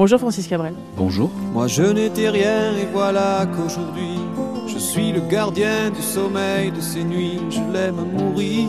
Bonjour 0.00 0.18
Francis 0.18 0.48
Cabrel. 0.48 0.72
Bonjour. 0.96 1.30
Moi 1.52 1.66
je 1.66 1.82
n'étais 1.82 2.30
rien 2.30 2.72
et 2.72 2.86
voilà 2.90 3.46
qu'aujourd'hui 3.54 4.18
je 4.66 4.78
suis 4.78 5.12
le 5.12 5.20
gardien 5.20 5.90
du 5.90 6.00
sommeil 6.00 6.72
de 6.72 6.80
ces 6.80 7.04
nuits, 7.04 7.38
je 7.50 7.60
l'aime 7.70 8.06
mourir. 8.10 8.66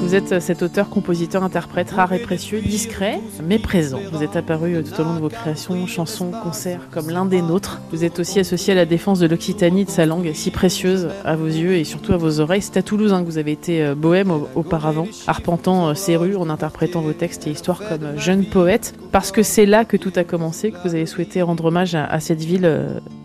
Vous 0.00 0.14
êtes 0.14 0.40
cet 0.40 0.62
auteur, 0.62 0.88
compositeur, 0.88 1.42
interprète 1.42 1.90
rare 1.90 2.12
et 2.12 2.18
précieux, 2.20 2.60
discret, 2.60 3.20
mais 3.44 3.58
présent. 3.58 3.98
Vous 4.12 4.22
êtes 4.22 4.36
apparu 4.36 4.74
euh, 4.74 4.82
tout 4.82 4.98
au 5.00 5.04
long 5.04 5.14
de 5.14 5.20
vos 5.20 5.28
créations, 5.28 5.86
chansons, 5.86 6.30
concerts, 6.42 6.80
comme 6.90 7.10
l'un 7.10 7.26
des 7.26 7.42
nôtres. 7.42 7.82
Vous 7.90 8.04
êtes 8.04 8.18
aussi 8.18 8.38
associé 8.40 8.72
à 8.72 8.76
la 8.76 8.86
défense 8.86 9.18
de 9.18 9.26
l'Occitanie, 9.26 9.84
de 9.84 9.90
sa 9.90 10.06
langue, 10.06 10.30
si 10.32 10.50
précieuse 10.50 11.08
à 11.24 11.36
vos 11.36 11.46
yeux 11.46 11.74
et 11.74 11.84
surtout 11.84 12.14
à 12.14 12.16
vos 12.16 12.40
oreilles. 12.40 12.62
C'est 12.62 12.78
à 12.78 12.82
Toulouse 12.82 13.12
hein, 13.12 13.20
que 13.20 13.26
vous 13.26 13.38
avez 13.38 13.52
été 13.52 13.82
euh, 13.84 13.94
bohème 13.94 14.32
auparavant, 14.54 15.08
arpentant 15.26 15.88
euh, 15.90 16.18
rues 16.18 16.36
en 16.36 16.48
interprétant 16.48 17.02
vos 17.02 17.12
textes 17.12 17.46
et 17.46 17.50
histoires 17.50 17.80
comme 17.86 18.18
jeune 18.18 18.44
poète. 18.46 18.94
Parce 19.12 19.32
que 19.32 19.42
c'est 19.42 19.66
là 19.66 19.84
que 19.84 19.96
tout 19.96 20.12
a 20.16 20.24
commencé, 20.24 20.70
que 20.70 20.78
vous 20.84 20.94
avez 20.94 21.06
souhaité 21.06 21.42
rendre 21.42 21.66
hommage 21.66 21.94
à, 21.94 22.20
cette 22.20 22.42
ville 22.42 22.70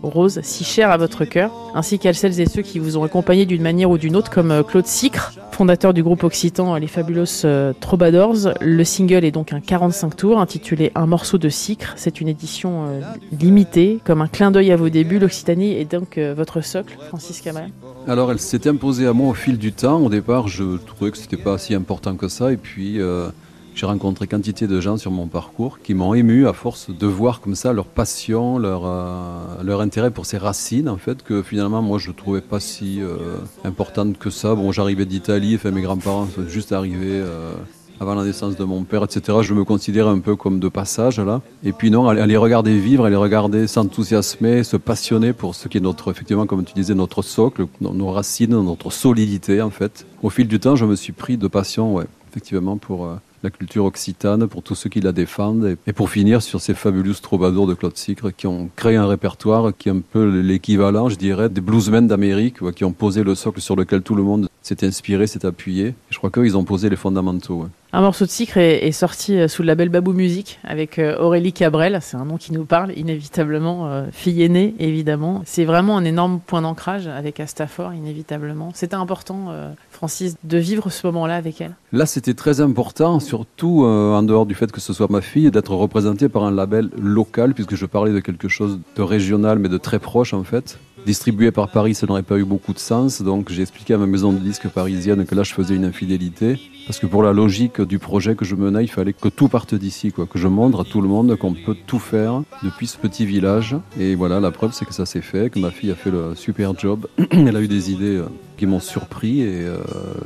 rose, 0.02 0.40
si 0.42 0.64
chère 0.64 0.90
à 0.90 0.96
votre 0.96 1.24
cœur, 1.24 1.50
ainsi 1.74 1.98
qu'à 1.98 2.12
celles 2.12 2.40
et 2.40 2.46
ceux 2.46 2.62
qui 2.62 2.78
vous 2.78 2.96
ont 2.96 3.04
accompagné 3.04 3.46
d'une 3.46 3.62
manière 3.62 3.90
ou 3.90 3.98
d'une 3.98 4.16
autre, 4.16 4.30
comme 4.30 4.64
Claude 4.64 4.86
Sicre, 4.86 5.32
fondateur 5.52 5.94
du 5.94 6.02
groupe 6.02 6.24
Occitan 6.24 6.63
Les 6.80 6.86
Fabulous 6.86 7.44
euh, 7.44 7.74
Troubadours. 7.78 8.54
Le 8.60 8.84
single 8.84 9.24
est 9.24 9.30
donc 9.30 9.52
un 9.52 9.60
45 9.60 10.16
tours 10.16 10.40
intitulé 10.40 10.90
Un 10.94 11.06
morceau 11.06 11.36
de 11.36 11.50
sucre. 11.50 11.92
C'est 11.96 12.22
une 12.22 12.28
édition 12.28 12.86
euh, 12.86 13.00
limitée, 13.38 14.00
comme 14.04 14.22
un 14.22 14.26
clin 14.26 14.50
d'œil 14.50 14.72
à 14.72 14.76
vos 14.76 14.88
débuts. 14.88 15.18
L'Occitanie 15.18 15.72
est 15.72 15.84
donc 15.84 16.16
euh, 16.16 16.32
votre 16.34 16.62
socle, 16.62 16.96
Francis 17.08 17.42
Cabrel 17.42 17.70
Alors 18.08 18.32
elle 18.32 18.38
s'est 18.38 18.66
imposée 18.66 19.06
à 19.06 19.12
moi 19.12 19.28
au 19.28 19.34
fil 19.34 19.58
du 19.58 19.72
temps. 19.72 20.00
Au 20.00 20.08
départ, 20.08 20.48
je 20.48 20.78
trouvais 20.78 21.10
que 21.10 21.18
c'était 21.18 21.36
pas 21.36 21.58
si 21.58 21.74
important 21.74 22.16
que 22.16 22.28
ça. 22.28 22.50
Et 22.50 22.56
puis 22.56 22.98
j'ai 23.74 23.86
rencontré 23.86 24.28
quantité 24.28 24.68
de 24.68 24.80
gens 24.80 24.96
sur 24.96 25.10
mon 25.10 25.26
parcours 25.26 25.80
qui 25.80 25.94
m'ont 25.94 26.14
ému 26.14 26.46
à 26.46 26.52
force 26.52 26.90
de 26.90 27.06
voir 27.06 27.40
comme 27.40 27.56
ça 27.56 27.72
leur 27.72 27.86
passion, 27.86 28.56
leur, 28.58 28.82
euh, 28.86 29.62
leur 29.64 29.80
intérêt 29.80 30.12
pour 30.12 30.26
ces 30.26 30.38
racines, 30.38 30.88
en 30.88 30.96
fait, 30.96 31.24
que 31.24 31.42
finalement, 31.42 31.82
moi, 31.82 31.98
je 31.98 32.10
ne 32.10 32.14
trouvais 32.14 32.40
pas 32.40 32.60
si 32.60 33.02
euh, 33.02 33.16
importante 33.64 34.16
que 34.18 34.30
ça. 34.30 34.54
Bon, 34.54 34.70
j'arrivais 34.70 35.06
d'Italie, 35.06 35.56
enfin, 35.56 35.72
mes 35.72 35.82
grands-parents 35.82 36.26
sont 36.26 36.46
juste 36.46 36.70
arrivés 36.70 37.20
euh, 37.20 37.52
avant 37.98 38.14
la 38.14 38.22
naissance 38.22 38.54
de 38.54 38.62
mon 38.62 38.84
père, 38.84 39.02
etc. 39.02 39.38
Je 39.42 39.54
me 39.54 39.64
considérais 39.64 40.10
un 40.10 40.20
peu 40.20 40.36
comme 40.36 40.60
de 40.60 40.68
passage, 40.68 41.18
là. 41.18 41.42
Et 41.64 41.72
puis, 41.72 41.90
non, 41.90 42.08
à 42.08 42.26
les 42.26 42.36
regarder 42.36 42.78
vivre, 42.78 43.06
à 43.06 43.10
les 43.10 43.16
regarder 43.16 43.66
s'enthousiasmer, 43.66 44.62
se 44.62 44.76
passionner 44.76 45.32
pour 45.32 45.56
ce 45.56 45.66
qui 45.66 45.78
est 45.78 45.80
notre, 45.80 46.12
effectivement, 46.12 46.46
comme 46.46 46.64
tu 46.64 46.74
disais, 46.74 46.94
notre 46.94 47.22
socle, 47.22 47.66
nos 47.80 48.10
racines, 48.12 48.50
notre 48.50 48.90
solidité, 48.90 49.60
en 49.62 49.70
fait. 49.70 50.06
Au 50.22 50.30
fil 50.30 50.46
du 50.46 50.60
temps, 50.60 50.76
je 50.76 50.84
me 50.84 50.94
suis 50.94 51.12
pris 51.12 51.36
de 51.36 51.48
passion, 51.48 51.92
ouais, 51.92 52.06
effectivement, 52.30 52.76
pour 52.76 53.08
la 53.44 53.50
culture 53.50 53.84
occitane, 53.84 54.48
pour 54.48 54.62
tous 54.62 54.74
ceux 54.74 54.90
qui 54.90 55.00
la 55.00 55.12
défendent. 55.12 55.76
Et, 55.86 55.92
pour 55.92 56.10
finir 56.10 56.42
sur 56.42 56.60
ces 56.60 56.74
fabuleux 56.74 57.14
troubadours 57.14 57.66
de 57.66 57.74
Claude 57.74 57.96
Sicre 57.96 58.30
qui 58.30 58.46
ont 58.46 58.70
créé 58.74 58.96
un 58.96 59.06
répertoire 59.06 59.72
qui 59.76 59.90
est 59.90 59.92
un 59.92 60.00
peu 60.00 60.40
l'équivalent, 60.40 61.08
je 61.08 61.16
dirais, 61.16 61.48
des 61.48 61.60
bluesmen 61.60 62.08
d'Amérique, 62.08 62.56
qui 62.72 62.84
ont 62.84 62.92
posé 62.92 63.22
le 63.22 63.34
socle 63.34 63.60
sur 63.60 63.76
lequel 63.76 64.02
tout 64.02 64.14
le 64.14 64.22
monde 64.22 64.48
s'est 64.62 64.84
inspiré, 64.84 65.26
s'est 65.26 65.44
appuyé. 65.44 65.94
Je 66.08 66.18
crois 66.18 66.30
qu'eux, 66.30 66.46
ils 66.46 66.56
ont 66.56 66.64
posé 66.64 66.88
les 66.88 66.96
fondamentaux. 66.96 67.66
Un 67.96 68.00
morceau 68.00 68.24
de 68.24 68.30
Sicre 68.30 68.58
est, 68.58 68.90
sorti 68.90 69.38
euh, 69.38 69.46
sous 69.46 69.62
le 69.62 69.68
label 69.68 69.88
Babou 69.88 70.14
Music 70.14 70.58
avec 70.64 70.98
euh, 70.98 71.16
Aurélie 71.16 71.52
Cabrel. 71.52 72.00
C'est 72.02 72.16
un 72.16 72.24
nom 72.24 72.38
qui 72.38 72.52
nous 72.52 72.64
parle 72.64 72.90
inévitablement. 72.98 73.86
Euh, 73.86 74.06
fille 74.10 74.42
aînée, 74.42 74.74
évidemment. 74.80 75.42
C'est 75.44 75.64
vraiment 75.64 75.96
un 75.96 76.04
énorme 76.04 76.40
point 76.44 76.62
d'ancrage 76.62 77.06
avec 77.06 77.38
Astafor, 77.38 77.94
inévitablement. 77.94 78.72
C'était 78.74 78.96
important, 78.96 79.54
Francis, 79.92 80.34
de 80.42 80.58
vivre 80.58 80.90
ce 80.90 81.06
moment-là 81.06 81.36
avec 81.36 81.60
elle 81.60 81.76
Là, 81.92 82.04
c'était 82.06 82.34
très 82.34 82.60
important, 82.60 83.20
surtout 83.20 83.84
en 83.84 84.24
dehors 84.24 84.46
du 84.46 84.56
fait 84.56 84.72
que 84.72 84.80
ce 84.80 84.92
soit 84.92 85.08
ma 85.08 85.20
fille, 85.20 85.52
d'être 85.52 85.72
représentée 85.72 86.28
par 86.28 86.42
un 86.42 86.50
label 86.50 86.90
local, 87.00 87.54
puisque 87.54 87.76
je 87.76 87.86
parlais 87.86 88.12
de 88.12 88.18
quelque 88.18 88.48
chose 88.48 88.80
de 88.96 89.02
régional, 89.02 89.60
mais 89.60 89.68
de 89.68 89.78
très 89.78 90.00
proche, 90.00 90.34
en 90.34 90.42
fait. 90.42 90.78
Distribué 91.06 91.50
par 91.50 91.70
Paris, 91.70 91.94
ça 91.94 92.06
n'aurait 92.06 92.22
pas 92.22 92.38
eu 92.38 92.44
beaucoup 92.44 92.72
de 92.72 92.78
sens, 92.78 93.20
donc 93.20 93.50
j'ai 93.50 93.60
expliqué 93.60 93.92
à 93.92 93.98
ma 93.98 94.06
maison 94.06 94.32
de 94.32 94.38
disques 94.38 94.68
parisienne 94.68 95.26
que 95.26 95.34
là, 95.34 95.42
je 95.42 95.52
faisais 95.52 95.74
une 95.74 95.84
infidélité. 95.84 96.58
Parce 96.86 96.98
que 96.98 97.06
pour 97.06 97.22
la 97.22 97.32
logique 97.32 97.80
du 97.80 97.98
projet 97.98 98.34
que 98.34 98.44
je 98.44 98.54
menais, 98.54 98.84
il 98.84 98.88
fallait 98.88 99.14
que 99.14 99.28
tout 99.28 99.48
parte 99.48 99.74
d'ici, 99.74 100.12
quoi. 100.12 100.26
Que 100.26 100.38
je 100.38 100.48
montre 100.48 100.80
à 100.80 100.84
tout 100.84 101.00
le 101.00 101.08
monde 101.08 101.36
qu'on 101.36 101.54
peut 101.54 101.76
tout 101.86 101.98
faire 101.98 102.42
depuis 102.62 102.86
ce 102.86 102.98
petit 102.98 103.24
village. 103.24 103.76
Et 103.98 104.14
voilà, 104.14 104.40
la 104.40 104.50
preuve, 104.50 104.72
c'est 104.72 104.84
que 104.84 104.92
ça 104.92 105.06
s'est 105.06 105.22
fait, 105.22 105.50
que 105.50 105.58
ma 105.58 105.70
fille 105.70 105.90
a 105.90 105.94
fait 105.94 106.10
le 106.10 106.34
super 106.34 106.78
job. 106.78 107.06
Elle 107.30 107.56
a 107.56 107.60
eu 107.62 107.68
des 107.68 107.90
idées 107.90 108.16
euh, 108.16 108.26
qui 108.56 108.66
m'ont 108.66 108.80
surpris 108.80 109.40
et 109.40 109.62
euh, 109.62 109.78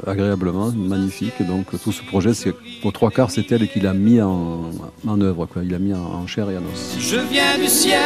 agréablement, 0.07 0.71
magnifiques. 0.73 1.43
Donc 1.47 1.67
tout 1.83 1.93
ce 1.93 2.03
projet, 2.03 2.35
c'est 2.35 2.55
trois 2.93 3.11
quarts, 3.11 3.31
c'est 3.31 3.51
elle 3.53 3.69
qui 3.69 3.81
l'a 3.81 3.95
mis 3.95 4.21
en, 4.21 4.71
en 5.07 5.21
œuvre, 5.21 5.47
quoi. 5.47 5.63
Il 5.63 5.71
l'a 5.71 5.79
mis 5.79 5.95
en, 5.95 6.27
chair 6.27 6.51
et 6.51 6.57
en 6.57 6.63
os. 6.73 6.97
Je 6.99 7.17
viens 7.17 7.59
du 7.59 7.69
ciel 7.69 8.01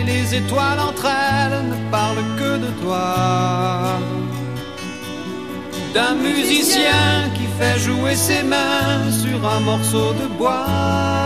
et 0.00 0.04
les 0.04 0.34
étoiles 0.36 0.80
entre 0.80 1.06
elles 1.06 1.68
ne 1.68 1.90
parlent 1.90 2.16
que 2.38 2.58
de 2.58 2.82
toi 2.82 3.98
d'un 5.94 6.14
musicien 6.14 7.30
qui 7.34 7.46
fait 7.58 7.78
jouer 7.78 8.14
ses 8.14 8.42
mains 8.42 9.10
sur 9.10 9.48
un 9.48 9.60
morceau 9.60 10.12
de 10.12 10.26
bois. 10.36 11.17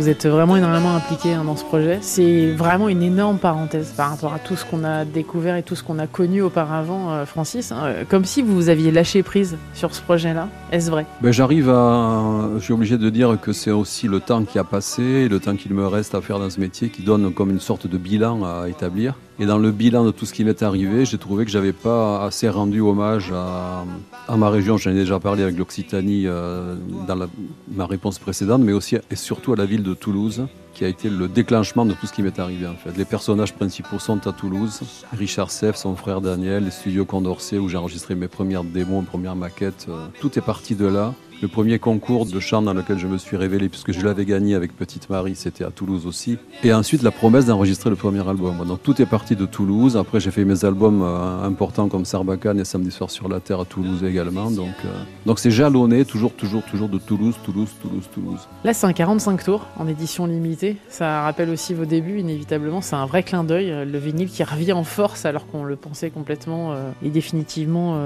Vous 0.00 0.08
êtes 0.08 0.26
vraiment 0.26 0.56
énormément 0.56 0.96
impliqué 0.96 1.34
hein, 1.34 1.44
dans 1.44 1.56
ce 1.56 1.64
projet. 1.64 1.98
C'est 2.00 2.52
vraiment 2.52 2.88
une 2.88 3.02
énorme 3.02 3.36
parenthèse 3.36 3.92
par 3.94 4.08
rapport 4.08 4.32
à 4.32 4.38
tout 4.38 4.56
ce 4.56 4.64
qu'on 4.64 4.82
a 4.82 5.04
découvert 5.04 5.56
et 5.56 5.62
tout 5.62 5.76
ce 5.76 5.82
qu'on 5.82 5.98
a 5.98 6.06
connu 6.06 6.40
auparavant, 6.40 7.10
euh, 7.10 7.26
Francis. 7.26 7.70
Hein. 7.70 7.92
Comme 8.08 8.24
si 8.24 8.40
vous 8.40 8.70
aviez 8.70 8.92
lâché 8.92 9.22
prise 9.22 9.58
sur 9.74 9.94
ce 9.94 10.00
projet-là. 10.00 10.48
Est-ce 10.72 10.90
vrai? 10.90 11.04
Ben, 11.20 11.32
J'arrive 11.32 11.68
à. 11.68 12.48
Je 12.56 12.64
suis 12.64 12.72
obligé 12.72 12.96
de 12.96 13.10
dire 13.10 13.36
que 13.42 13.52
c'est 13.52 13.72
aussi 13.72 14.08
le 14.08 14.20
temps 14.20 14.42
qui 14.44 14.58
a 14.58 14.64
passé 14.64 15.02
et 15.02 15.28
le 15.28 15.38
temps 15.38 15.54
qu'il 15.54 15.74
me 15.74 15.86
reste 15.86 16.14
à 16.14 16.22
faire 16.22 16.38
dans 16.38 16.48
ce 16.48 16.60
métier 16.60 16.88
qui 16.88 17.02
donne 17.02 17.34
comme 17.34 17.50
une 17.50 17.60
sorte 17.60 17.86
de 17.86 17.98
bilan 17.98 18.42
à 18.42 18.70
établir. 18.70 19.16
Et 19.40 19.46
dans 19.46 19.56
le 19.56 19.70
bilan 19.70 20.04
de 20.04 20.10
tout 20.10 20.26
ce 20.26 20.34
qui 20.34 20.44
m'est 20.44 20.62
arrivé, 20.62 21.06
j'ai 21.06 21.16
trouvé 21.16 21.46
que 21.46 21.50
j'avais 21.50 21.72
pas 21.72 22.26
assez 22.26 22.46
rendu 22.46 22.82
hommage 22.82 23.32
à, 23.32 24.36
ma 24.36 24.50
région. 24.50 24.76
J'en 24.76 24.90
ai 24.90 24.94
déjà 24.94 25.18
parlé 25.18 25.42
avec 25.42 25.56
l'Occitanie 25.56 26.24
euh, 26.26 26.74
dans 27.08 27.26
ma 27.72 27.86
réponse 27.86 28.18
précédente, 28.18 28.60
mais 28.60 28.74
aussi 28.74 28.98
et 29.10 29.16
surtout 29.16 29.54
à 29.54 29.56
la 29.56 29.64
ville 29.64 29.82
de 29.82 29.94
Toulouse, 29.94 30.46
qui 30.74 30.84
a 30.84 30.88
été 30.88 31.08
le 31.08 31.26
déclenchement 31.26 31.86
de 31.86 31.94
tout 31.94 32.06
ce 32.06 32.12
qui 32.12 32.22
m'est 32.22 32.38
arrivé 32.38 32.66
en 32.66 32.74
fait. 32.74 32.94
Les 32.98 33.06
personnages 33.06 33.54
principaux 33.54 33.98
sont 33.98 34.26
à 34.28 34.32
Toulouse. 34.32 34.82
Richard 35.16 35.50
Seff, 35.50 35.74
son 35.74 35.96
frère 35.96 36.20
Daniel, 36.20 36.64
les 36.64 36.70
studios 36.70 37.06
Condorcet 37.06 37.56
où 37.56 37.66
j'ai 37.70 37.78
enregistré 37.78 38.14
mes 38.14 38.28
premières 38.28 38.62
démos, 38.62 39.00
mes 39.00 39.06
premières 39.06 39.36
maquettes. 39.36 39.86
Euh, 39.88 40.06
tout 40.20 40.38
est 40.38 40.42
parti 40.42 40.74
de 40.74 40.86
là. 40.86 41.14
Le 41.42 41.48
premier 41.48 41.78
concours 41.78 42.26
de 42.26 42.38
chant 42.38 42.60
dans 42.60 42.74
lequel 42.74 42.98
je 42.98 43.06
me 43.06 43.16
suis 43.16 43.34
révélé, 43.34 43.70
puisque 43.70 43.92
je 43.92 44.04
l'avais 44.04 44.26
gagné 44.26 44.54
avec 44.54 44.76
Petite 44.76 45.08
Marie, 45.08 45.34
c'était 45.34 45.64
à 45.64 45.70
Toulouse 45.70 46.06
aussi. 46.06 46.36
Et 46.62 46.74
ensuite, 46.74 47.02
la 47.02 47.10
promesse 47.10 47.46
d'enregistrer 47.46 47.88
le 47.88 47.96
premier 47.96 48.28
album. 48.28 48.62
Donc 48.66 48.82
tout 48.82 49.00
est 49.00 49.06
parti 49.06 49.36
de 49.36 49.46
Toulouse. 49.46 49.96
Après, 49.96 50.20
j'ai 50.20 50.30
fait 50.30 50.44
mes 50.44 50.66
albums 50.66 51.00
euh, 51.02 51.42
importants 51.42 51.88
comme 51.88 52.04
Sarbacane 52.04 52.60
et 52.60 52.66
Samedi 52.66 52.90
soir 52.90 53.08
sur 53.08 53.26
la 53.26 53.40
Terre 53.40 53.60
à 53.60 53.64
Toulouse 53.64 54.04
également. 54.04 54.50
Donc 54.50 54.74
euh, 54.84 54.88
donc 55.24 55.38
c'est 55.38 55.50
jalonné, 55.50 56.04
toujours, 56.04 56.34
toujours, 56.34 56.62
toujours 56.62 56.90
de 56.90 56.98
Toulouse, 56.98 57.34
Toulouse, 57.42 57.70
Toulouse, 57.80 58.04
Toulouse. 58.12 58.48
Là, 58.62 58.74
c'est 58.74 58.86
un 58.86 58.92
45 58.92 59.42
tours 59.42 59.66
en 59.78 59.88
édition 59.88 60.26
limitée. 60.26 60.76
Ça 60.90 61.22
rappelle 61.22 61.48
aussi 61.48 61.72
vos 61.72 61.86
débuts, 61.86 62.18
inévitablement. 62.18 62.82
C'est 62.82 62.96
un 62.96 63.06
vrai 63.06 63.22
clin 63.22 63.44
d'œil. 63.44 63.86
Le 63.86 63.98
vinyle 63.98 64.28
qui 64.28 64.44
revient 64.44 64.74
en 64.74 64.84
force 64.84 65.24
alors 65.24 65.46
qu'on 65.46 65.64
le 65.64 65.76
pensait 65.76 66.10
complètement 66.10 66.72
euh, 66.72 66.90
et 67.02 67.08
définitivement 67.08 67.98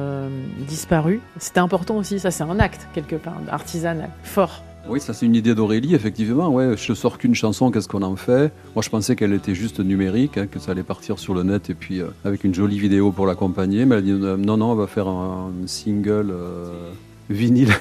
disparu. 0.69 1.21
C'était 1.39 1.59
important 1.59 1.97
aussi, 1.97 2.21
ça 2.21 2.31
c'est 2.31 2.45
un 2.45 2.61
acte 2.61 2.87
quelque 2.95 3.17
part 3.17 3.24
artisanal, 3.51 4.11
fort. 4.23 4.63
Oui, 4.87 5.01
ça 5.01 5.15
c'est 5.15 5.25
une 5.25 5.35
idée 5.35 5.55
d'Aurélie, 5.55 5.95
effectivement. 5.95 6.49
Ouais, 6.51 6.77
je 6.77 6.93
sors 6.93 7.17
qu'une 7.17 7.35
chanson, 7.35 7.71
qu'est-ce 7.71 7.89
qu'on 7.89 8.03
en 8.03 8.17
fait? 8.17 8.53
Moi 8.75 8.83
je 8.83 8.91
pensais 8.91 9.17
qu'elle 9.17 9.33
était 9.33 9.55
juste 9.55 9.81
numérique, 9.81 10.37
hein, 10.37 10.47
que 10.47 10.59
ça 10.59 10.73
allait 10.73 10.83
partir 10.83 11.19
sur 11.19 11.35
le 11.35 11.43
net 11.43 11.71
et 11.71 11.75
puis 11.75 12.01
euh, 12.01 12.09
avec 12.25 12.45
une 12.45 12.55
jolie 12.55 12.79
vidéo 12.79 13.11
pour 13.11 13.27
l'accompagner. 13.27 13.87
Mais 13.87 13.97
elle 13.97 14.05
dit 14.05 14.13
euh, 14.13 14.37
non, 14.37 14.59
non, 14.59 14.73
on 14.73 14.75
va 14.75 14.87
faire 14.87 15.09
un, 15.09 15.51
single. 15.67 16.31
Euh, 16.31 16.91
vinyle. 17.31 17.73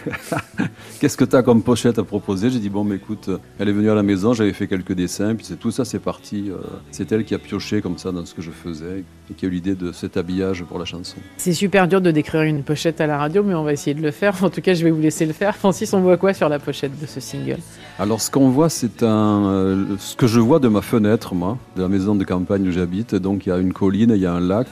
Qu'est-ce 0.99 1.17
que 1.17 1.25
tu 1.25 1.35
as 1.35 1.43
comme 1.43 1.61
pochette 1.63 1.99
à 1.99 2.03
proposer? 2.03 2.49
J'ai 2.49 2.59
dit, 2.59 2.69
bon, 2.69 2.83
mais 2.83 2.95
écoute, 2.95 3.29
elle 3.59 3.69
est 3.69 3.73
venue 3.73 3.89
à 3.89 3.95
la 3.95 4.03
maison, 4.03 4.33
j'avais 4.33 4.53
fait 4.53 4.67
quelques 4.67 4.93
dessins, 4.93 5.35
puis 5.35 5.45
tout 5.59 5.71
ça, 5.71 5.85
c'est 5.85 5.99
parti. 5.99 6.49
Euh, 6.49 6.57
c'est 6.91 7.11
elle 7.11 7.25
qui 7.25 7.35
a 7.35 7.39
pioché 7.39 7.81
comme 7.81 7.97
ça 7.97 8.11
dans 8.11 8.25
ce 8.25 8.33
que 8.33 8.41
je 8.41 8.51
faisais 8.51 9.03
et 9.29 9.33
qui 9.33 9.45
a 9.45 9.49
eu 9.49 9.51
l'idée 9.51 9.75
de 9.75 9.91
cet 9.91 10.17
habillage 10.17 10.63
pour 10.63 10.79
la 10.79 10.85
chanson. 10.85 11.17
C'est 11.37 11.53
super 11.53 11.87
dur 11.87 12.01
de 12.01 12.11
décrire 12.11 12.43
une 12.43 12.63
pochette 12.63 13.01
à 13.01 13.07
la 13.07 13.17
radio, 13.17 13.43
mais 13.43 13.53
on 13.53 13.63
va 13.63 13.73
essayer 13.73 13.93
de 13.93 14.01
le 14.01 14.11
faire. 14.11 14.43
En 14.43 14.49
tout 14.49 14.61
cas, 14.61 14.73
je 14.73 14.83
vais 14.83 14.91
vous 14.91 15.01
laisser 15.01 15.25
le 15.25 15.33
faire. 15.33 15.55
Francis, 15.55 15.93
on 15.93 16.01
voit 16.01 16.17
quoi 16.17 16.33
sur 16.33 16.49
la 16.49 16.59
pochette 16.59 16.99
de 16.99 17.05
ce 17.05 17.19
single? 17.19 17.59
Alors, 17.99 18.21
ce 18.21 18.31
qu'on 18.31 18.49
voit, 18.49 18.69
c'est 18.69 19.03
un, 19.03 19.45
euh, 19.45 19.85
ce 19.99 20.15
que 20.15 20.27
je 20.27 20.39
vois 20.39 20.59
de 20.59 20.67
ma 20.67 20.81
fenêtre, 20.81 21.35
moi, 21.35 21.57
de 21.75 21.81
la 21.81 21.89
maison 21.89 22.15
de 22.15 22.23
campagne 22.23 22.67
où 22.67 22.71
j'habite. 22.71 23.15
Donc, 23.15 23.45
il 23.45 23.49
y 23.49 23.51
a 23.51 23.57
une 23.57 23.73
colline, 23.73 24.11
il 24.15 24.21
y 24.21 24.25
a 24.25 24.33
un 24.33 24.39
lac. 24.39 24.67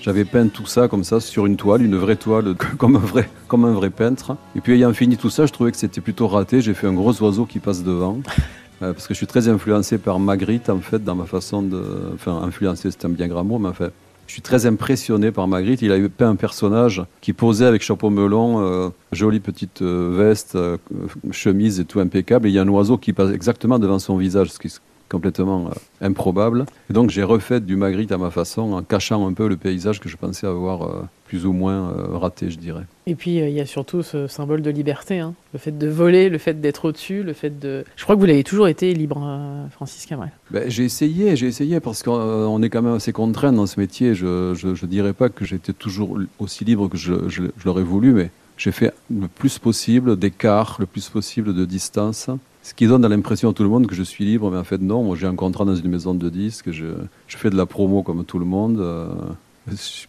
J'avais 0.00 0.24
peint 0.24 0.48
tout 0.48 0.66
ça 0.66 0.88
comme 0.88 1.04
ça 1.04 1.20
sur 1.20 1.46
une 1.46 1.56
toile, 1.56 1.82
une 1.82 1.96
vraie 1.96 2.16
toile, 2.16 2.54
comme 2.78 2.96
un 2.96 3.00
vrai, 3.00 3.28
comme 3.48 3.64
un 3.64 3.72
vrai 3.72 3.90
peintre. 3.90 4.36
Et 4.54 4.60
puis 4.60 4.74
ayant 4.74 4.92
fini 4.92 5.16
tout 5.16 5.30
ça, 5.30 5.46
je 5.46 5.52
trouvais 5.52 5.72
que 5.72 5.78
c'était 5.78 6.00
plutôt 6.00 6.28
raté. 6.28 6.60
J'ai 6.60 6.74
fait 6.74 6.86
un 6.86 6.92
gros 6.92 7.20
oiseau 7.22 7.44
qui 7.44 7.58
passe 7.58 7.82
devant. 7.82 8.18
Euh, 8.82 8.92
parce 8.92 9.06
que 9.06 9.14
je 9.14 9.16
suis 9.16 9.26
très 9.26 9.48
influencé 9.48 9.96
par 9.96 10.18
Magritte, 10.18 10.68
en 10.68 10.80
fait, 10.80 11.02
dans 11.02 11.14
ma 11.14 11.24
façon 11.24 11.62
de. 11.62 11.82
Enfin, 12.12 12.42
influencé, 12.42 12.90
c'est 12.90 13.06
un 13.06 13.08
bien 13.08 13.26
grand 13.26 13.42
mot, 13.42 13.58
mais 13.58 13.70
en 13.70 13.72
fait, 13.72 13.90
Je 14.26 14.34
suis 14.34 14.42
très 14.42 14.66
impressionné 14.66 15.32
par 15.32 15.48
Magritte. 15.48 15.80
Il 15.80 15.92
a 15.92 16.08
peint 16.10 16.28
un 16.28 16.36
personnage 16.36 17.02
qui 17.22 17.32
posait 17.32 17.64
avec 17.64 17.80
chapeau 17.80 18.10
melon, 18.10 18.60
euh, 18.60 18.90
jolie 19.12 19.40
petite 19.40 19.80
euh, 19.80 20.14
veste, 20.14 20.58
chemise 21.30 21.80
et 21.80 21.86
tout 21.86 22.00
impeccable. 22.00 22.48
Et 22.48 22.50
il 22.50 22.54
y 22.54 22.58
a 22.58 22.62
un 22.64 22.68
oiseau 22.68 22.98
qui 22.98 23.14
passe 23.14 23.30
exactement 23.30 23.78
devant 23.78 23.98
son 23.98 24.18
visage, 24.18 24.50
ce 24.50 24.58
qui 24.58 24.66
est 24.66 24.78
complètement 25.08 25.70
improbable. 26.00 26.66
Et 26.90 26.92
donc 26.92 27.10
j'ai 27.10 27.22
refait 27.22 27.60
du 27.60 27.76
Magritte 27.76 28.12
à 28.12 28.18
ma 28.18 28.30
façon, 28.30 28.72
en 28.72 28.82
cachant 28.82 29.26
un 29.26 29.32
peu 29.32 29.48
le 29.48 29.56
paysage 29.56 30.00
que 30.00 30.08
je 30.08 30.16
pensais 30.16 30.46
avoir 30.46 31.08
plus 31.26 31.46
ou 31.46 31.52
moins 31.52 31.92
raté, 32.12 32.50
je 32.50 32.58
dirais. 32.58 32.84
Et 33.06 33.14
puis 33.14 33.36
il 33.36 33.50
y 33.50 33.60
a 33.60 33.66
surtout 33.66 34.02
ce 34.02 34.26
symbole 34.26 34.62
de 34.62 34.70
liberté, 34.70 35.18
hein. 35.18 35.34
le 35.52 35.58
fait 35.58 35.76
de 35.76 35.88
voler, 35.88 36.28
le 36.28 36.38
fait 36.38 36.60
d'être 36.60 36.86
au-dessus, 36.86 37.22
le 37.22 37.32
fait 37.32 37.58
de. 37.58 37.84
Je 37.96 38.04
crois 38.04 38.14
que 38.14 38.20
vous 38.20 38.26
l'avez 38.26 38.44
toujours 38.44 38.68
été 38.68 38.94
libre, 38.94 39.20
Francis 39.72 40.06
Cabrel. 40.06 40.30
Ben, 40.50 40.64
j'ai 40.68 40.84
essayé, 40.84 41.36
j'ai 41.36 41.46
essayé 41.46 41.80
parce 41.80 42.02
qu'on 42.02 42.62
est 42.62 42.70
quand 42.70 42.82
même 42.82 42.94
assez 42.94 43.12
contraint 43.12 43.52
dans 43.52 43.66
ce 43.66 43.78
métier. 43.80 44.14
Je 44.14 44.52
ne 44.66 44.86
dirais 44.86 45.12
pas 45.12 45.28
que 45.28 45.44
j'étais 45.44 45.72
toujours 45.72 46.18
aussi 46.38 46.64
libre 46.64 46.88
que 46.88 46.96
je, 46.96 47.28
je 47.28 47.42
l'aurais 47.64 47.82
voulu, 47.82 48.12
mais 48.12 48.30
j'ai 48.56 48.72
fait 48.72 48.92
le 49.10 49.28
plus 49.28 49.58
possible 49.58 50.16
d'écart, 50.16 50.76
le 50.78 50.86
plus 50.86 51.08
possible 51.08 51.54
de 51.54 51.64
distance. 51.64 52.30
Ce 52.66 52.74
qui 52.74 52.88
donne 52.88 53.06
l'impression 53.06 53.50
à 53.50 53.52
tout 53.52 53.62
le 53.62 53.68
monde 53.68 53.86
que 53.86 53.94
je 53.94 54.02
suis 54.02 54.24
libre, 54.24 54.50
mais 54.50 54.58
en 54.58 54.64
fait 54.64 54.80
non. 54.80 55.04
Moi, 55.04 55.14
j'ai 55.14 55.28
un 55.28 55.36
contrat 55.36 55.64
dans 55.64 55.76
une 55.76 55.88
maison 55.88 56.14
de 56.14 56.28
disques, 56.28 56.72
je, 56.72 56.86
je 57.28 57.36
fais 57.36 57.48
de 57.48 57.54
la 57.54 57.64
promo 57.64 58.02
comme 58.02 58.24
tout 58.24 58.40
le 58.40 58.44
monde. 58.44 58.80
Euh, 58.80 59.06
je 59.68 59.72
ne 59.72 59.76
suis, 59.76 60.08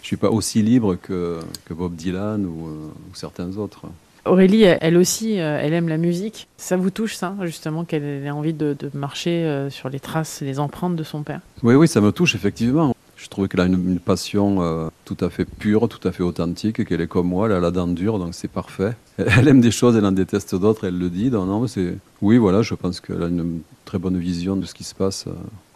suis 0.00 0.16
pas 0.16 0.30
aussi 0.30 0.62
libre 0.62 0.94
que, 0.94 1.40
que 1.66 1.74
Bob 1.74 1.94
Dylan 1.94 2.46
ou, 2.46 2.68
euh, 2.68 2.88
ou 3.10 3.14
certains 3.14 3.54
autres. 3.58 3.82
Aurélie, 4.24 4.62
elle 4.62 4.96
aussi, 4.96 5.38
euh, 5.40 5.60
elle 5.60 5.74
aime 5.74 5.88
la 5.88 5.98
musique. 5.98 6.48
Ça 6.56 6.78
vous 6.78 6.88
touche, 6.88 7.16
ça, 7.16 7.34
justement, 7.42 7.84
qu'elle 7.84 8.02
ait 8.02 8.30
envie 8.30 8.54
de, 8.54 8.74
de 8.78 8.90
marcher 8.94 9.68
sur 9.68 9.90
les 9.90 10.00
traces, 10.00 10.40
les 10.40 10.58
empreintes 10.58 10.96
de 10.96 11.04
son 11.04 11.22
père? 11.22 11.40
Oui, 11.62 11.74
oui, 11.74 11.86
ça 11.86 12.00
me 12.00 12.12
touche, 12.12 12.34
effectivement. 12.34 12.94
Je 13.22 13.28
trouve 13.28 13.48
qu'elle 13.48 13.60
a 13.60 13.66
une, 13.66 13.98
passion 13.98 14.62
euh, 14.62 14.88
tout 15.04 15.16
à 15.20 15.28
fait 15.28 15.44
pure, 15.44 15.88
tout 15.88 16.06
à 16.08 16.12
fait 16.12 16.22
authentique, 16.22 16.84
qu'elle 16.86 17.02
est 17.02 17.06
comme 17.06 17.28
moi, 17.28 17.46
elle 17.46 17.52
a 17.52 17.60
la 17.60 17.70
dent 17.70 17.86
dure, 17.86 18.18
donc 18.18 18.34
c'est 18.34 18.48
parfait. 18.48 18.96
Elle 19.18 19.46
aime 19.48 19.60
des 19.60 19.70
choses, 19.70 19.94
elle 19.96 20.06
en 20.06 20.12
déteste 20.12 20.54
d'autres, 20.54 20.86
elle 20.86 20.98
le 20.98 21.10
dit. 21.10 21.30
non, 21.30 21.66
c'est... 21.66 21.98
Oui, 22.22 22.38
voilà, 22.38 22.62
je 22.62 22.74
pense 22.74 23.00
qu'elle 23.00 23.22
a 23.22 23.26
une 23.26 23.60
très 23.84 23.98
bonne 23.98 24.16
vision 24.16 24.56
de 24.56 24.64
ce 24.64 24.72
qui 24.72 24.84
se 24.84 24.94
passe 24.94 25.26
euh, 25.26 25.32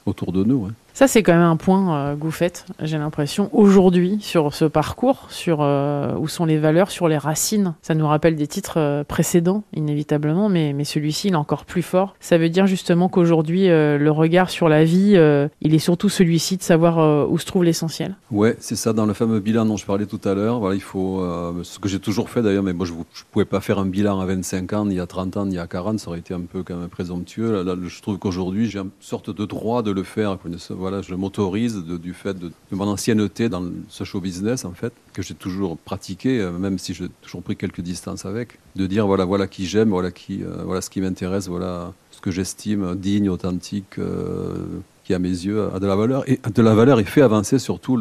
autour 0.07 0.33
de 0.33 0.43
nous. 0.43 0.69
Ça, 0.97 1.09
c'est 1.09 1.25
quand 1.25 1.33
même 1.33 1.43
un 1.43 1.57
point 1.57 2.13
euh, 2.13 2.31
faites, 2.31 2.67
j'ai 2.81 2.99
l'impression, 2.99 3.51
aujourd'hui, 3.53 4.19
sur 4.21 4.55
ce 4.55 4.65
parcours, 4.65 5.27
sur 5.29 5.59
euh, 5.61 6.15
où 6.17 6.29
sont 6.29 6.45
les 6.45 6.57
valeurs, 6.57 6.93
sur 6.93 7.09
les 7.09 7.19
racines. 7.19 7.75
Ça 7.83 7.97
nous 7.97 8.07
rappelle 8.07 8.37
des 8.37 8.47
titres 8.47 8.79
euh, 8.79 9.03
précédents, 9.03 9.65
inévitablement, 9.75 10.49
mais, 10.49 10.73
mais 10.73 10.85
celui-ci, 10.85 11.29
il 11.29 11.33
est 11.33 11.37
encore 11.37 11.65
plus 11.65 11.83
fort. 11.83 12.15
Ça 12.21 12.39
veut 12.39 12.49
dire 12.49 12.69
justement 12.69 13.09
qu'aujourd'hui, 13.09 13.67
le 13.67 14.09
regard 14.11 14.51
sur 14.51 14.69
la 14.69 14.85
vie, 14.85 15.19
il 15.61 15.75
est 15.75 15.79
surtout 15.81 16.09
celui-ci 16.09 16.59
de 16.59 16.63
savoir 16.63 17.29
où 17.29 17.39
se 17.39 17.47
trouve 17.47 17.65
l'essentiel. 17.65 18.17
Ouais, 18.31 18.57
c'est 18.61 18.77
ça, 18.77 18.93
dans 18.93 19.07
le 19.07 19.15
fameux 19.15 19.41
bilan 19.41 19.65
dont 19.67 19.77
je 19.77 19.87
parlais 19.87 20.07
tout 20.07 20.21
à 20.25 20.35
l'heure. 20.35 20.61
Voilà, 20.61 20.77
il 20.77 20.81
faut, 20.81 21.25
ce 21.63 21.79
que 21.81 21.89
j'ai 21.89 21.99
toujours 21.99 22.31
fait 22.31 22.43
d'ailleurs, 22.43 22.63
mais 22.63 22.73
moi, 22.73 22.87
je 22.87 22.93
ne 22.93 23.03
pouvais 23.33 23.45
pas 23.45 23.61
faire 23.61 23.81
un 23.81 23.87
bilan 23.87 24.21
à 24.21 24.27
25 24.27 24.73
ans, 24.75 24.87
ni 24.87 25.01
à 25.01 25.07
30 25.07 25.37
ans, 25.39 25.47
ni 25.47 25.59
à 25.59 25.67
40, 25.67 25.99
ça 25.99 26.09
aurait 26.09 26.21
été 26.21 26.35
un 26.35 26.43
peu 26.43 26.63
quand 26.63 26.77
même 26.77 26.89
présomptueux. 26.89 27.63
Là, 27.65 27.75
je 27.83 28.03
trouve 28.03 28.19
qu'aujourd'hui, 28.19 28.71
j'ai 28.71 28.79
une 28.79 28.91
sorte 29.01 29.35
de 29.35 29.45
droit 29.45 29.83
de 29.83 29.91
le 29.91 30.05
faire 30.05 30.39
voilà, 30.85 31.01
je 31.01 31.15
m'autorise 31.15 31.83
du 31.83 32.13
fait 32.13 32.39
de, 32.39 32.53
mon 32.71 32.87
ancienneté 32.89 33.49
dans 33.49 33.65
ce 33.89 34.05
show 34.05 34.21
business, 34.21 34.67
en 34.67 34.73
fait, 34.73 34.93
que 35.15 35.23
j'ai 35.23 35.33
toujours 35.33 35.79
pratiqué, 35.79 36.43
euh, 36.43 36.53
même 36.53 36.79
si 36.79 36.93
j'ai 36.93 37.07
toujours 37.23 37.43
pris 37.43 37.57
quelques 37.57 37.81
distances 37.81 38.27
avec, 38.27 38.59
de 38.77 38.87
dire 38.87 39.07
voilà, 39.07 39.25
voilà 39.25 39.47
qui 39.47 39.65
j'aime, 39.65 39.89
voilà, 39.89 40.11
euh, 40.11 40.63
voilà 40.67 40.83
ce 40.83 40.91
qui 40.91 41.01
m'intéresse, 41.01 41.49
voilà 41.49 41.95
ce 42.11 42.21
que 42.21 42.31
j'estime 42.31 42.97
digne, 42.97 43.31
authentique, 43.31 43.99
euh, 43.99 44.59
qui 45.05 45.15
à 45.15 45.19
mes 45.19 45.31
yeux 45.31 45.71
a 45.75 45.81
de 45.81 45.87
la 45.87 45.97
valeur, 45.97 46.29
et 46.29 46.39
de 46.55 46.63
la 46.63 46.75
valeur 46.75 47.01
et 47.01 47.05
fait 47.05 47.23
avancer 47.23 47.59
surtout 47.59 47.97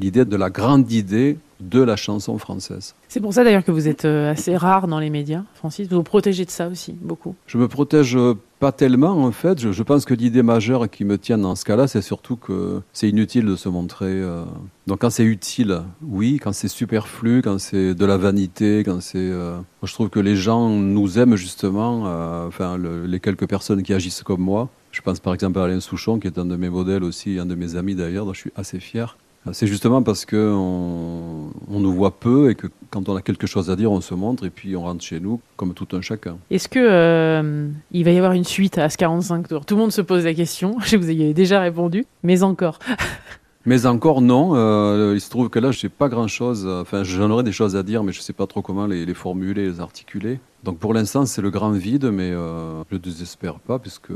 l'idée 0.00 0.24
de 0.24 0.36
la 0.36 0.50
grande 0.50 0.90
idée 0.90 1.38
de 1.60 1.80
la 1.82 1.96
chanson 1.96 2.38
française. 2.38 2.94
C'est 3.08 3.20
pour 3.20 3.34
ça 3.34 3.44
d'ailleurs 3.44 3.64
que 3.64 3.70
vous 3.70 3.86
êtes 3.86 4.06
assez 4.06 4.56
rare 4.56 4.88
dans 4.88 4.98
les 4.98 5.10
médias, 5.10 5.44
Francis. 5.54 5.88
Vous 5.88 5.96
vous 5.96 6.02
protégez 6.02 6.46
de 6.46 6.50
ça 6.50 6.68
aussi, 6.68 6.92
beaucoup. 6.92 7.34
Je 7.46 7.58
me 7.58 7.68
protège 7.68 8.16
pas 8.60 8.72
tellement 8.72 9.24
en 9.24 9.32
fait. 9.32 9.58
Je, 9.58 9.82
pense 9.82 10.04
que 10.04 10.14
l'idée 10.14 10.42
majeure 10.42 10.88
qui 10.88 11.04
me 11.04 11.18
tient 11.18 11.38
dans 11.38 11.56
ce 11.56 11.64
cas-là, 11.64 11.88
c'est 11.88 12.02
surtout 12.02 12.36
que 12.36 12.82
c'est 12.92 13.08
inutile 13.08 13.46
de 13.46 13.56
se 13.56 13.68
montrer. 13.68 14.12
Euh. 14.12 14.44
Donc 14.86 15.00
quand 15.00 15.10
c'est 15.10 15.24
utile, 15.24 15.80
oui. 16.02 16.38
Quand 16.40 16.52
c'est 16.52 16.68
superflu, 16.68 17.40
quand 17.42 17.58
c'est 17.58 17.94
de 17.94 18.04
la 18.04 18.18
vanité, 18.18 18.82
quand 18.84 19.00
c'est, 19.00 19.18
euh, 19.18 19.58
je 19.82 19.92
trouve 19.92 20.10
que 20.10 20.20
les 20.20 20.36
gens 20.36 20.68
nous 20.68 21.18
aiment 21.18 21.36
justement. 21.36 22.04
Euh, 22.06 22.46
enfin, 22.46 22.78
les 22.78 23.18
quelques 23.18 23.48
personnes 23.48 23.82
qui 23.82 23.94
agissent 23.94 24.22
comme 24.22 24.42
moi. 24.42 24.68
Je 24.92 25.00
pense 25.00 25.20
par 25.20 25.34
exemple 25.34 25.58
à 25.58 25.64
Alain 25.64 25.80
Souchon, 25.80 26.20
qui 26.20 26.26
est 26.26 26.38
un 26.38 26.44
de 26.44 26.56
mes 26.56 26.68
modèles 26.68 27.02
aussi, 27.02 27.38
un 27.38 27.46
de 27.46 27.54
mes 27.54 27.76
amis 27.76 27.94
d'ailleurs, 27.94 28.26
dont 28.26 28.34
je 28.34 28.40
suis 28.40 28.52
assez 28.56 28.78
fier. 28.78 29.16
C'est 29.52 29.66
justement 29.66 30.02
parce 30.02 30.26
qu'on 30.26 31.50
on 31.68 31.80
nous 31.80 31.92
voit 31.92 32.10
peu 32.10 32.50
et 32.50 32.54
que 32.54 32.66
quand 32.90 33.08
on 33.08 33.16
a 33.16 33.22
quelque 33.22 33.46
chose 33.46 33.70
à 33.70 33.76
dire, 33.76 33.90
on 33.90 34.02
se 34.02 34.14
montre 34.14 34.44
et 34.44 34.50
puis 34.50 34.76
on 34.76 34.82
rentre 34.82 35.02
chez 35.02 35.18
nous 35.18 35.40
comme 35.56 35.72
tout 35.72 35.88
un 35.92 36.02
chacun. 36.02 36.36
Est-ce 36.50 36.68
que 36.68 36.78
euh, 36.78 37.68
il 37.90 38.04
va 38.04 38.10
y 38.10 38.18
avoir 38.18 38.32
une 38.32 38.44
suite 38.44 38.76
à 38.76 38.90
ce 38.90 38.98
45 38.98 39.48
tours 39.48 39.64
Tout 39.64 39.76
le 39.76 39.80
monde 39.80 39.92
se 39.92 40.02
pose 40.02 40.24
la 40.24 40.34
question. 40.34 40.76
Je 40.84 40.96
vous 40.96 41.10
ai 41.10 41.32
déjà 41.32 41.60
répondu, 41.60 42.04
mais 42.22 42.42
encore. 42.42 42.78
mais 43.66 43.86
encore 43.86 44.20
non. 44.20 44.52
Euh, 44.54 45.14
il 45.14 45.20
se 45.22 45.30
trouve 45.30 45.48
que 45.48 45.58
là, 45.58 45.70
je 45.70 45.86
n'ai 45.86 45.90
pas 45.90 46.08
grand-chose. 46.10 46.66
Enfin, 46.66 47.02
j'en 47.02 47.30
aurais 47.30 47.42
des 47.42 47.52
choses 47.52 47.76
à 47.76 47.82
dire, 47.82 48.04
mais 48.04 48.12
je 48.12 48.18
ne 48.18 48.22
sais 48.22 48.34
pas 48.34 48.46
trop 48.46 48.60
comment 48.60 48.86
les, 48.86 49.14
formuler, 49.14 49.64
les 49.64 49.80
articuler. 49.80 50.38
Donc 50.64 50.78
pour 50.78 50.92
l'instant, 50.92 51.24
c'est 51.24 51.42
le 51.42 51.50
grand 51.50 51.70
vide, 51.70 52.10
mais 52.12 52.30
euh, 52.30 52.82
je 52.90 52.96
ne 52.96 53.00
désespère 53.00 53.58
pas 53.58 53.78
puisque 53.78 54.12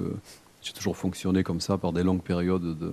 j'ai 0.61 0.73
toujours 0.75 0.99
fonctionné 0.99 1.43
comme 1.43 1.61
ça 1.61 1.79
par 1.79 1.95
des 1.95 2.03
longues 2.03 2.23
périodes 2.23 2.79
de 2.79 2.93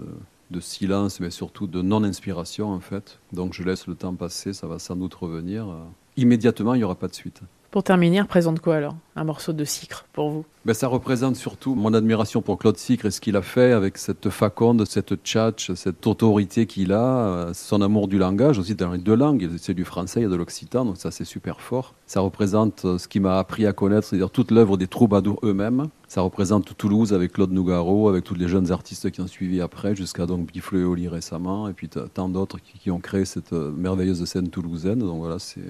de 0.51 0.59
silence, 0.59 1.19
mais 1.19 1.31
surtout 1.31 1.67
de 1.67 1.81
non-inspiration 1.81 2.69
en 2.69 2.79
fait. 2.79 3.19
Donc 3.33 3.53
je 3.53 3.63
laisse 3.63 3.87
le 3.87 3.95
temps 3.95 4.13
passer, 4.13 4.53
ça 4.53 4.67
va 4.67 4.77
sans 4.79 4.95
doute 4.95 5.13
revenir. 5.15 5.67
Immédiatement, 6.17 6.73
il 6.73 6.79
n'y 6.79 6.83
aura 6.83 6.95
pas 6.95 7.07
de 7.07 7.15
suite. 7.15 7.41
Pour 7.71 7.83
terminer, 7.83 8.19
représente 8.19 8.59
quoi 8.59 8.75
alors 8.75 8.97
Un 9.15 9.23
morceau 9.23 9.53
de 9.53 9.63
Sicre 9.63 10.03
pour 10.11 10.29
vous? 10.29 10.45
Ben, 10.65 10.73
Ça 10.73 10.89
représente 10.89 11.37
surtout 11.37 11.73
mon 11.73 11.93
admiration 11.93 12.41
pour 12.41 12.57
Claude 12.57 12.75
Sicre 12.75 13.05
et 13.05 13.11
ce 13.11 13.21
qu'il 13.21 13.37
a 13.37 13.41
fait 13.41 13.71
avec 13.71 13.97
cette 13.97 14.29
faconde, 14.29 14.85
cette 14.85 15.15
tchatch, 15.23 15.71
cette 15.75 16.05
autorité 16.05 16.65
qu'il 16.65 16.91
a, 16.91 17.51
son 17.53 17.81
amour 17.81 18.09
du 18.09 18.17
langage, 18.17 18.59
aussi 18.59 18.75
dans 18.75 18.91
les 18.91 18.97
deux 18.97 19.15
langues, 19.15 19.49
c'est 19.57 19.73
du 19.73 19.85
français 19.85 20.23
et 20.23 20.27
de 20.27 20.35
l'occitan, 20.35 20.83
donc 20.83 20.97
ça 20.97 21.11
c'est 21.11 21.23
super 21.23 21.61
fort. 21.61 21.95
Ça 22.07 22.19
représente 22.19 22.83
euh, 22.83 22.97
ce 22.97 23.07
qui 23.07 23.21
m'a 23.21 23.39
appris 23.39 23.65
à 23.65 23.71
connaître, 23.71 24.05
c'est-à-dire 24.05 24.31
toute 24.31 24.51
l'œuvre 24.51 24.75
des 24.75 24.87
troubadours 24.87 25.39
eux-mêmes. 25.43 25.87
Ça 26.09 26.19
représente 26.19 26.75
Toulouse 26.75 27.13
avec 27.13 27.31
Claude 27.31 27.53
Nougaro, 27.53 28.09
avec 28.09 28.25
tous 28.25 28.35
les 28.35 28.49
jeunes 28.49 28.73
artistes 28.73 29.11
qui 29.11 29.21
ont 29.21 29.27
suivi 29.27 29.61
après, 29.61 29.95
jusqu'à 29.95 30.25
donc 30.25 30.51
Bifle 30.51 30.75
et 30.75 30.83
Oli 30.83 31.07
récemment, 31.07 31.69
et 31.69 31.73
puis 31.73 31.87
tant 31.87 32.27
d'autres 32.27 32.59
qui, 32.59 32.77
qui, 32.77 32.91
ont 32.91 32.99
créé 32.99 33.23
cette 33.23 33.53
euh, 33.53 33.71
merveilleuse 33.71 34.25
scène 34.25 34.49
toulousaine. 34.49 34.99
Donc 34.99 35.19
voilà, 35.19 35.39
c'est 35.39 35.63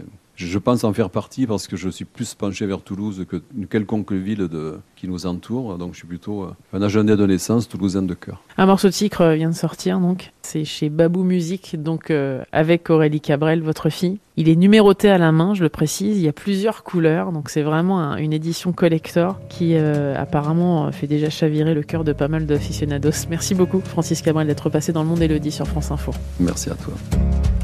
je 0.47 0.59
pense 0.59 0.83
en 0.83 0.93
faire 0.93 1.09
partie 1.09 1.47
parce 1.47 1.67
que 1.67 1.75
je 1.75 1.89
suis 1.89 2.05
plus 2.05 2.33
penché 2.33 2.65
vers 2.65 2.81
Toulouse 2.81 3.25
que 3.27 3.41
quelconque 3.69 4.11
ville 4.11 4.47
de, 4.47 4.79
qui 4.95 5.07
nous 5.07 5.25
entoure. 5.25 5.77
Donc 5.77 5.93
je 5.93 5.99
suis 5.99 6.07
plutôt 6.07 6.43
euh, 6.43 6.53
un 6.73 6.81
agenda 6.81 7.15
de 7.15 7.25
naissance 7.25 7.67
toulousain 7.67 8.01
de 8.01 8.13
cœur. 8.13 8.41
Un 8.57 8.65
morceau 8.65 8.87
de 8.87 8.93
sucre 8.93 9.33
vient 9.33 9.49
de 9.49 9.55
sortir 9.55 9.99
donc. 9.99 10.31
C'est 10.41 10.65
chez 10.65 10.89
Babou 10.89 11.23
Musique, 11.23 11.81
donc 11.81 12.09
euh, 12.09 12.43
avec 12.51 12.89
Aurélie 12.89 13.21
Cabrel, 13.21 13.61
votre 13.61 13.89
fille. 13.89 14.19
Il 14.37 14.49
est 14.49 14.55
numéroté 14.55 15.09
à 15.09 15.17
la 15.17 15.31
main, 15.31 15.53
je 15.53 15.61
le 15.61 15.69
précise. 15.69 16.17
Il 16.17 16.23
y 16.23 16.27
a 16.27 16.33
plusieurs 16.33 16.83
couleurs, 16.83 17.31
donc 17.31 17.49
c'est 17.49 17.61
vraiment 17.61 18.15
une 18.15 18.33
édition 18.33 18.71
collector 18.71 19.39
qui 19.49 19.75
euh, 19.75 20.15
apparemment 20.17 20.91
fait 20.91 21.07
déjà 21.07 21.29
chavirer 21.29 21.73
le 21.73 21.83
cœur 21.83 22.03
de 22.03 22.13
pas 22.13 22.27
mal 22.27 22.45
d'aficionados. 22.45 23.27
Merci 23.29 23.53
beaucoup, 23.53 23.81
Francis 23.81 24.21
Cabrel, 24.21 24.47
d'être 24.47 24.69
passé 24.69 24.93
dans 24.93 25.03
le 25.03 25.09
monde 25.09 25.21
Élodie 25.21 25.51
sur 25.51 25.67
France 25.67 25.91
Info. 25.91 26.11
Merci 26.39 26.69
à 26.69 26.75
toi. 26.75 26.93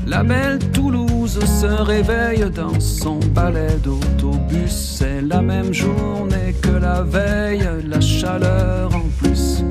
La 0.06 0.24
belle 0.24 0.60
Toulouse 0.72 1.17
se 1.28 1.66
réveille 1.66 2.50
dans 2.52 2.80
son 2.80 3.20
balai 3.34 3.76
d'autobus. 3.84 4.72
C'est 4.72 5.22
la 5.22 5.42
même 5.42 5.74
journée 5.74 6.56
que 6.62 6.72
la 6.72 7.02
veille, 7.04 7.68
la 7.86 8.00
chaleur 8.00 8.96
en 8.96 9.08
plus. 9.18 9.64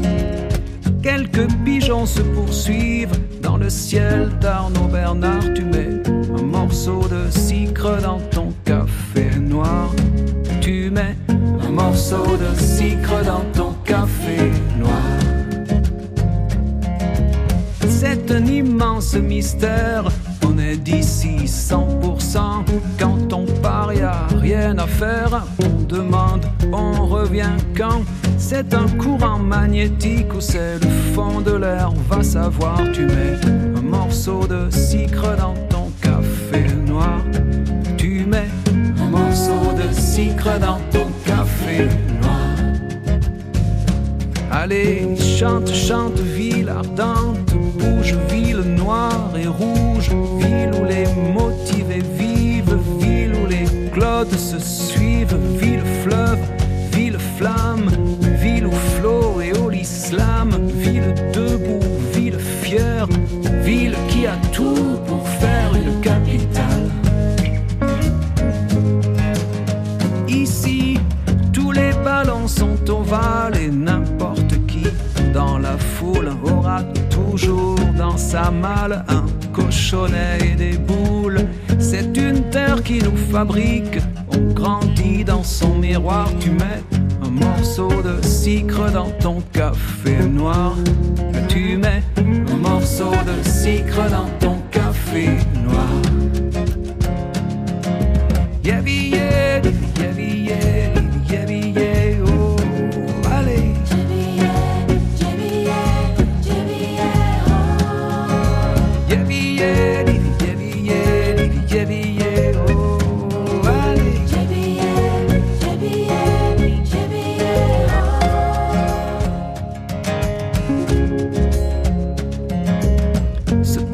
Quelques 1.03 1.49
pigeons 1.65 2.07
se 2.07 2.21
poursuivent 2.21 3.19
dans 3.41 3.57
le 3.57 3.71
ciel 3.71 4.31
d'Arnaud 4.41 4.89
Bernard. 4.89 5.55
Tu 5.55 5.65
mets 5.65 6.03
un 6.37 6.43
morceau 6.43 7.03
de 7.09 7.31
sucre 7.31 8.01
dans 8.03 8.21
ton 8.31 8.53
café 8.65 9.31
noir. 9.39 9.95
Tu 10.61 10.91
mets 10.91 11.17
un 11.29 11.71
morceau 11.71 12.37
de 12.37 12.61
sucre 12.61 13.25
dans 13.25 13.45
ton 13.53 13.73
café 13.85 14.51
noir. 14.79 15.03
C'est 17.89 18.31
un 18.31 18.45
immense 18.45 19.15
mystère 19.15 20.05
est 20.67 20.77
d'ici 20.77 21.37
100%. 21.47 22.65
Quand 22.99 23.33
on 23.33 23.47
part, 23.63 23.93
y 23.93 24.01
a 24.01 24.27
rien 24.41 24.77
à 24.79 24.87
faire. 24.87 25.45
On 25.63 25.83
demande, 25.83 26.47
on 26.73 27.07
revient 27.07 27.57
quand? 27.77 28.03
C'est 28.39 28.75
un 28.75 28.89
courant 28.99 29.39
magnétique 29.39 30.33
ou 30.35 30.41
c'est 30.41 30.79
le 30.83 30.89
fond 31.15 31.41
de 31.41 31.53
l'air. 31.53 31.91
Va 32.09 32.23
savoir, 32.23 32.81
tu 32.93 33.07
mets 33.07 33.39
un 33.77 33.83
morceau 33.83 34.47
de 34.47 34.69
sucre 34.71 35.37
dans 35.37 35.55
ton 35.69 35.91
café 36.01 36.65
noir. 36.87 37.21
Tu 37.97 38.27
mets 38.27 38.51
un 39.01 39.09
morceau 39.11 39.73
de 39.81 39.93
sucre 39.93 40.59
dans 40.61 40.81
ton 40.91 41.07
café 41.25 41.85
noir. 42.21 42.57
Allez, 44.51 45.17
chante, 45.19 45.73
chante, 45.73 46.19
ville 46.19 46.69
ardente, 46.69 47.53
bouge, 47.77 48.15
ville 48.31 48.61
noire 48.61 49.31
et 49.37 49.47
rouge, 49.47 50.11
ville 50.39 50.71
où 50.81 50.85
les 50.85 51.07
motivés 51.33 52.03
vivent, 52.19 52.79
ville 53.01 53.35
où 53.35 53.47
les 53.47 53.67
clodes 53.93 54.33
se 54.33 54.59
suivent, 54.59 55.37
ville 55.61 55.85
fleuve, 56.03 56.39
ville 56.93 57.19
flamme, 57.37 57.76
foule 75.97 76.31
aura 76.45 76.83
toujours 77.11 77.79
dans 77.97 78.17
sa 78.17 78.51
malle 78.51 79.05
un 79.09 79.25
cochonnet 79.53 80.39
et 80.45 80.55
des 80.55 80.77
boules. 80.77 81.47
C'est 81.79 82.17
une 82.17 82.51
terre 82.51 82.83
qui 82.83 82.99
nous 82.99 83.17
fabrique. 83.33 83.99
On 84.33 84.53
grandit 84.53 85.25
dans 85.25 85.43
son 85.43 85.75
miroir. 85.77 86.29
Tu 86.39 86.51
mets 86.51 86.83
un 87.25 87.31
morceau 87.31 87.89
de 88.03 88.25
sucre 88.27 88.91
dans 88.93 89.11
ton 89.25 89.41
café 89.53 90.17
noir. 90.29 90.75
Tu 91.49 91.77
mets 91.77 92.03
un 92.17 92.57
morceau 92.57 93.13
de 93.31 93.37
sucre 93.49 94.03
dans 94.11 94.31
ton 94.39 94.57
café 94.71 95.29
noir. 95.65 96.06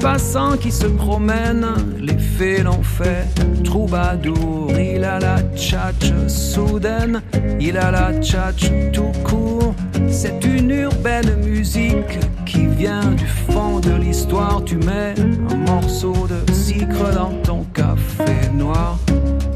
Ce 0.02 0.09
passant 0.09 0.56
qui 0.56 0.73
se 0.73 0.87
promène, 0.88 1.64
les 2.00 2.18
fées 2.18 2.64
l'ont 2.64 2.82
fait. 2.82 3.25
Troubadour, 3.62 4.73
il 4.73 5.04
a 5.04 5.21
la 5.21 5.40
tchatche 5.54 6.12
soudaine, 6.26 7.23
il 7.61 7.78
a 7.78 7.92
la 7.92 8.12
tchatche 8.14 8.73
tout 8.92 9.12
court. 9.23 9.76
C'est 10.09 10.44
une 10.44 10.73
urbaine 10.73 11.37
musique 11.44 12.18
qui 12.44 12.66
vient 12.66 13.12
du 13.12 13.26
fond 13.26 13.78
de 13.78 13.92
l'histoire. 13.92 14.64
Tu 14.64 14.76
mets 14.76 15.14
un 15.49 15.56
morceau 15.71 16.26
de 16.26 16.52
sucre 16.52 17.14
dans 17.14 17.35
ton 17.44 17.62
café 17.73 18.50
noir. 18.52 18.99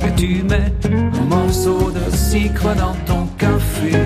Et 0.06 0.14
tu 0.14 0.44
mets 0.44 0.72
un 0.94 1.24
morceau 1.24 1.90
de 1.90 2.16
sucre 2.16 2.72
dans 2.76 2.94
ton 3.04 3.26
café 3.36 3.98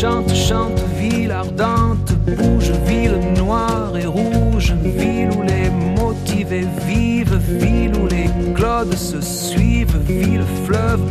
chante, 0.00 0.34
chante, 0.34 0.80
ville 0.98 1.30
ardente, 1.30 2.12
bouge, 2.24 2.72
ville 2.86 3.18
noire 3.36 3.92
et 3.98 4.06
rouge, 4.06 4.72
ville 4.82 5.28
où 5.36 5.42
les 5.42 5.68
motivés 6.00 6.66
vivent, 6.86 7.38
ville 7.48 7.92
où 8.00 8.06
les 8.06 8.30
clodes 8.54 8.94
se 8.94 9.20
suivent, 9.20 9.98
ville 10.06 10.44
fleuve, 10.64 11.02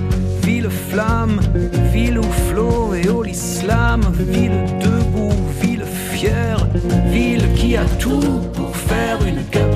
ville 0.41 0.69
flamme, 0.69 1.39
ville 1.93 2.17
où 2.17 2.31
flot 2.49 2.95
et 2.95 3.07
au 3.09 3.21
l'islam, 3.21 4.01
ville 4.17 4.65
debout, 4.79 5.37
ville 5.61 5.85
fière, 5.85 6.67
ville 7.11 7.45
qui 7.55 7.77
a 7.77 7.85
tout 7.99 8.41
pour 8.53 8.75
faire 8.75 9.19
une 9.27 9.43
capitale. 9.51 9.68